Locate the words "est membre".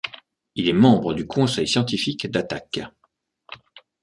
0.67-1.13